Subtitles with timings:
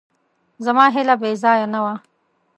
[0.65, 1.93] زما هیله بېځایه نه وه.